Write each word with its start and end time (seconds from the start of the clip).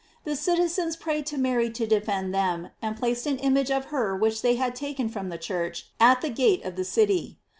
The 0.23 0.35
citizens 0.35 0.95
prayed 0.95 1.27
to 1.27 1.37
Mary 1.37 1.69
to 1.69 1.85
defend 1.85 2.33
them, 2.33 2.69
and 2.81 2.97
placed 2.97 3.27
an 3.27 3.37
image 3.37 3.69
of 3.69 3.85
her 3.93 4.17
which 4.17 4.41
they 4.41 4.55
had 4.55 4.73
taken 4.73 5.09
from 5.09 5.29
the 5.29 5.37
church, 5.37 5.91
at 5.99 6.21
the 6.21 6.29
gate 6.31 6.65
of 6.65 6.75
the 6.75 6.83
city. 6.85 7.37